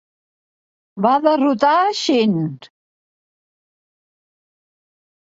[1.05, 2.39] Va derrotar Shinn.